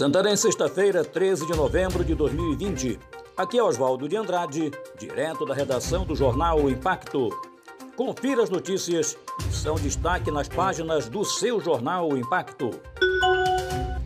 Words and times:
Santarém, 0.00 0.34
sexta-feira, 0.34 1.04
13 1.04 1.44
de 1.44 1.54
novembro 1.54 2.02
de 2.02 2.14
2020. 2.14 2.98
Aqui 3.36 3.58
é 3.58 3.62
Oswaldo 3.62 4.08
de 4.08 4.16
Andrade, 4.16 4.70
direto 4.98 5.44
da 5.44 5.52
redação 5.52 6.06
do 6.06 6.16
jornal 6.16 6.70
Impacto. 6.70 7.28
Confira 7.94 8.42
as 8.42 8.48
notícias 8.48 9.18
que 9.36 9.54
são 9.54 9.74
destaque 9.74 10.30
nas 10.30 10.48
páginas 10.48 11.06
do 11.06 11.22
seu 11.22 11.60
jornal 11.60 12.16
Impacto. 12.16 12.70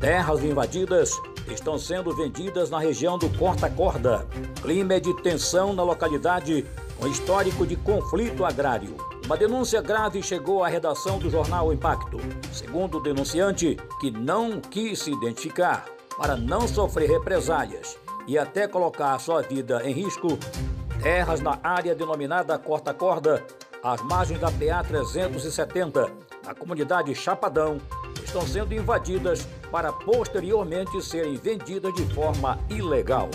Terras 0.00 0.42
invadidas 0.42 1.12
estão 1.46 1.78
sendo 1.78 2.12
vendidas 2.16 2.70
na 2.70 2.80
região 2.80 3.16
do 3.16 3.30
Corta 3.38 3.70
Corda. 3.70 4.26
Clima 4.62 4.94
é 4.94 4.98
de 4.98 5.14
tensão 5.22 5.72
na 5.72 5.84
localidade, 5.84 6.66
com 6.98 7.06
histórico 7.06 7.64
de 7.64 7.76
conflito 7.76 8.44
agrário. 8.44 8.96
Uma 9.24 9.38
denúncia 9.38 9.80
grave 9.80 10.22
chegou 10.22 10.62
à 10.62 10.68
redação 10.68 11.18
do 11.18 11.30
jornal 11.30 11.72
Impacto. 11.72 12.18
Segundo 12.52 12.98
o 12.98 13.02
denunciante, 13.02 13.78
que 13.98 14.10
não 14.10 14.60
quis 14.60 14.98
se 14.98 15.10
identificar 15.10 15.86
para 16.18 16.36
não 16.36 16.68
sofrer 16.68 17.08
represálias 17.08 17.98
e 18.26 18.36
até 18.36 18.68
colocar 18.68 19.18
sua 19.18 19.40
vida 19.40 19.80
em 19.82 19.94
risco, 19.94 20.28
terras 21.02 21.40
na 21.40 21.58
área 21.62 21.94
denominada 21.94 22.58
Corta 22.58 22.92
Corda, 22.92 23.42
às 23.82 24.02
margens 24.02 24.38
da 24.38 24.50
PA 24.50 24.84
370, 24.86 26.06
na 26.44 26.54
comunidade 26.54 27.14
Chapadão, 27.14 27.78
estão 28.22 28.42
sendo 28.42 28.74
invadidas 28.74 29.48
para 29.70 29.90
posteriormente 29.90 31.00
serem 31.02 31.36
vendidas 31.36 31.94
de 31.94 32.04
forma 32.14 32.58
ilegal. 32.68 33.30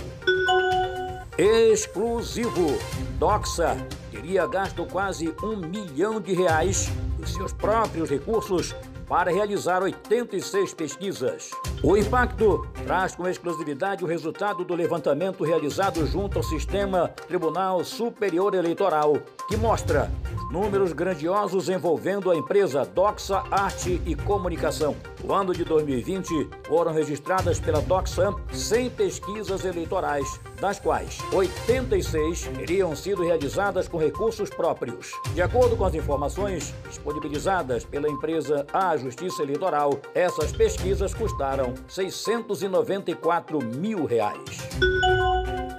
Exclusivo. 1.35 2.77
Doxa 3.17 3.75
teria 4.19 4.45
gasto 4.45 4.85
quase 4.85 5.33
um 5.41 5.55
milhão 5.55 6.19
de 6.19 6.33
reais. 6.33 6.91
Dos 7.17 7.33
seus 7.33 7.53
próprios 7.53 8.09
recursos 8.09 8.75
para 9.09 9.31
realizar 9.31 9.81
86 9.81 10.75
pesquisas. 10.75 11.49
O 11.83 11.97
impacto 11.97 12.67
traz 12.85 13.15
com 13.15 13.27
exclusividade 13.27 14.03
o 14.03 14.07
resultado 14.07 14.63
do 14.63 14.75
levantamento 14.75 15.43
realizado 15.43 16.05
junto 16.05 16.37
ao 16.37 16.43
Sistema 16.43 17.07
Tribunal 17.27 17.83
Superior 17.83 18.53
Eleitoral, 18.53 19.17
que 19.47 19.57
mostra 19.57 20.11
números 20.51 20.93
grandiosos 20.93 21.69
envolvendo 21.69 22.29
a 22.29 22.35
empresa 22.35 22.85
Doxa 22.85 23.43
Arte 23.51 24.01
e 24.05 24.15
Comunicação. 24.15 24.95
No 25.23 25.33
ano 25.33 25.53
de 25.53 25.63
2020, 25.63 26.49
foram 26.67 26.93
registradas 26.93 27.59
pela 27.59 27.81
Doxa 27.81 28.33
100 28.51 28.89
pesquisas 28.91 29.63
eleitorais, 29.65 30.39
das 30.59 30.79
quais 30.79 31.19
86 31.31 32.47
teriam 32.57 32.95
sido 32.95 33.23
realizadas 33.23 33.87
com 33.87 33.97
recursos 33.97 34.49
próprios. 34.49 35.11
De 35.33 35.41
acordo 35.41 35.77
com 35.77 35.85
as 35.85 35.95
informações 35.95 36.73
disponibilizadas 36.87 37.85
pela 37.85 38.09
empresa 38.09 38.65
A 38.73 38.97
Justiça 38.99 39.41
Eleitoral, 39.41 39.99
essas 40.13 40.51
pesquisas 40.51 41.13
custaram 41.13 41.73
694 41.87 43.59
mil 43.63 44.05
reais. 44.05 44.69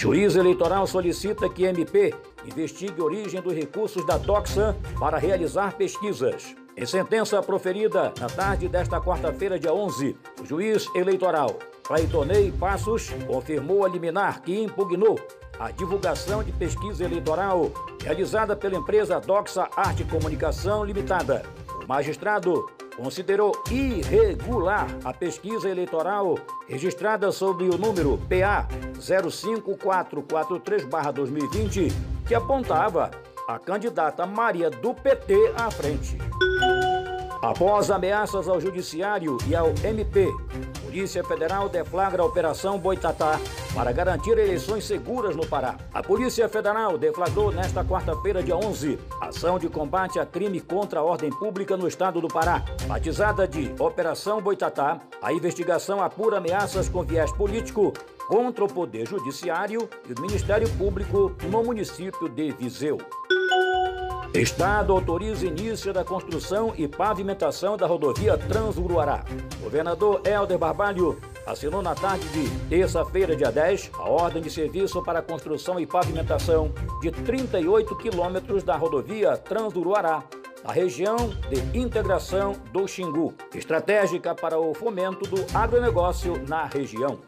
Juiz 0.00 0.34
eleitoral 0.34 0.86
solicita 0.86 1.46
que 1.46 1.64
MP 1.64 2.14
investigue 2.46 3.02
origem 3.02 3.38
dos 3.42 3.52
recursos 3.52 4.02
da 4.06 4.16
Doxa 4.16 4.74
para 4.98 5.18
realizar 5.18 5.74
pesquisas. 5.74 6.56
Em 6.74 6.86
sentença 6.86 7.42
proferida 7.42 8.10
na 8.18 8.26
tarde 8.26 8.66
desta 8.66 8.98
quarta-feira, 8.98 9.58
dia 9.58 9.74
11, 9.74 10.16
o 10.40 10.46
juiz 10.46 10.86
eleitoral 10.94 11.58
Claitonei 11.84 12.50
Passos 12.50 13.10
confirmou 13.26 13.84
a 13.84 13.90
liminar 13.90 14.40
que 14.40 14.58
impugnou 14.58 15.20
a 15.58 15.70
divulgação 15.70 16.42
de 16.42 16.50
pesquisa 16.50 17.04
eleitoral 17.04 17.70
realizada 18.02 18.56
pela 18.56 18.76
empresa 18.76 19.20
Doxa 19.20 19.68
Arte 19.76 20.02
Comunicação 20.04 20.82
Limitada. 20.82 21.44
O 21.84 21.86
magistrado 21.86 22.70
considerou 23.02 23.52
irregular 23.70 24.86
a 25.02 25.10
pesquisa 25.12 25.70
eleitoral 25.70 26.38
registrada 26.68 27.32
sob 27.32 27.64
o 27.64 27.78
número 27.78 28.20
PA 28.28 28.68
05443-2020, 28.98 31.90
que 32.26 32.34
apontava 32.34 33.10
a 33.48 33.58
candidata 33.58 34.26
Maria 34.26 34.68
do 34.68 34.92
PT 34.92 35.54
à 35.56 35.70
frente. 35.70 36.18
Após 37.42 37.90
ameaças 37.90 38.46
ao 38.46 38.60
Judiciário 38.60 39.38
e 39.48 39.56
ao 39.56 39.68
MP, 39.82 40.28
Polícia 40.90 41.22
Federal 41.22 41.68
deflagra 41.68 42.20
a 42.20 42.26
Operação 42.26 42.76
Boitatá 42.76 43.38
para 43.72 43.92
garantir 43.92 44.32
eleições 44.32 44.84
seguras 44.84 45.36
no 45.36 45.46
Pará. 45.46 45.76
A 45.94 46.02
Polícia 46.02 46.48
Federal 46.48 46.98
deflagrou 46.98 47.52
nesta 47.52 47.84
quarta-feira, 47.84 48.42
dia 48.42 48.56
11, 48.56 48.98
ação 49.20 49.56
de 49.56 49.68
combate 49.68 50.18
a 50.18 50.26
crime 50.26 50.60
contra 50.60 50.98
a 50.98 51.04
ordem 51.04 51.30
pública 51.30 51.76
no 51.76 51.86
estado 51.86 52.20
do 52.20 52.26
Pará. 52.26 52.64
Batizada 52.88 53.46
de 53.46 53.72
Operação 53.78 54.42
Boitatá, 54.42 54.98
a 55.22 55.32
investigação 55.32 56.02
apura 56.02 56.38
ameaças 56.38 56.88
com 56.88 57.04
viés 57.04 57.30
político 57.34 57.92
contra 58.26 58.64
o 58.64 58.68
Poder 58.68 59.06
Judiciário 59.06 59.88
e 60.08 60.12
o 60.12 60.20
Ministério 60.20 60.68
Público 60.70 61.36
no 61.48 61.62
município 61.62 62.28
de 62.28 62.50
Viseu. 62.50 62.98
Estado 64.34 64.92
autoriza 64.92 65.44
início 65.44 65.92
da 65.92 66.04
construção 66.04 66.72
e 66.76 66.86
pavimentação 66.86 67.76
da 67.76 67.84
rodovia 67.84 68.38
Transuruará. 68.38 69.24
Governador 69.60 70.22
Helder 70.24 70.56
Barbalho 70.56 71.18
assinou 71.44 71.82
na 71.82 71.96
tarde 71.96 72.26
de 72.28 72.48
terça-feira, 72.68 73.34
dia 73.34 73.50
10, 73.50 73.90
a 73.98 74.08
ordem 74.08 74.40
de 74.40 74.48
serviço 74.48 75.02
para 75.02 75.18
a 75.18 75.22
construção 75.22 75.80
e 75.80 75.86
pavimentação 75.86 76.72
de 77.02 77.10
38 77.10 77.96
quilômetros 77.96 78.62
da 78.62 78.76
rodovia 78.76 79.36
Transuruará, 79.36 80.22
na 80.62 80.72
região 80.72 81.16
de 81.48 81.76
integração 81.76 82.52
do 82.72 82.86
Xingu, 82.86 83.34
estratégica 83.52 84.32
para 84.32 84.60
o 84.60 84.72
fomento 84.74 85.28
do 85.28 85.44
agronegócio 85.52 86.40
na 86.46 86.66
região. 86.66 87.18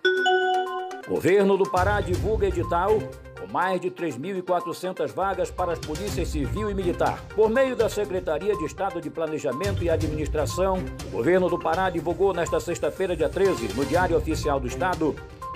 Governo 1.08 1.56
do 1.56 1.68
Pará 1.68 2.00
divulga 2.00 2.46
edital 2.46 2.98
com 3.42 3.52
mais 3.52 3.80
de 3.80 3.90
3.400 3.90 5.12
vagas 5.12 5.50
para 5.50 5.72
as 5.72 5.78
polícias 5.78 6.28
civil 6.28 6.70
e 6.70 6.74
militar. 6.74 7.20
Por 7.34 7.50
meio 7.50 7.74
da 7.74 7.88
Secretaria 7.88 8.56
de 8.56 8.64
Estado 8.64 9.00
de 9.00 9.10
Planejamento 9.10 9.82
e 9.82 9.90
Administração, 9.90 10.78
o 11.06 11.10
governo 11.10 11.48
do 11.48 11.58
Pará 11.58 11.90
divulgou 11.90 12.32
nesta 12.32 12.60
sexta-feira, 12.60 13.16
dia 13.16 13.28
13, 13.28 13.74
no 13.74 13.84
Diário 13.84 14.16
Oficial 14.16 14.60
do 14.60 14.68
Estado, 14.68 15.14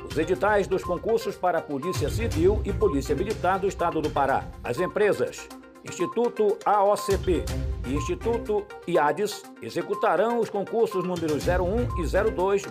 os 0.08 0.18
editais 0.18 0.66
dos 0.66 0.82
concursos 0.82 1.36
para 1.36 1.58
a 1.58 1.62
Polícia 1.62 2.08
Civil 2.08 2.60
e 2.64 2.72
Polícia 2.72 3.14
Militar 3.14 3.58
do 3.58 3.68
Estado 3.68 4.00
do 4.00 4.10
Pará. 4.10 4.44
As 4.64 4.80
empresas 4.80 5.48
Instituto 5.84 6.58
AOCP 6.64 7.44
e 7.86 7.94
Instituto 7.94 8.66
IADES 8.88 9.44
executarão 9.62 10.40
os 10.40 10.50
concursos 10.50 11.04
números 11.04 11.46
01 11.46 12.02
e 12.02 12.32
02 12.32 12.64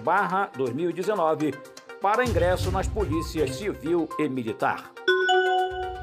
2019 0.58 1.54
para 2.02 2.24
ingresso 2.24 2.72
nas 2.72 2.88
polícias 2.88 3.56
civil 3.56 4.08
e 4.20 4.28
militar. 4.28 4.92